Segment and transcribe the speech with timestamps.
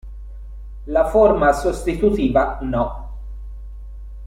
[0.87, 3.17] La forma sostitutiva "No.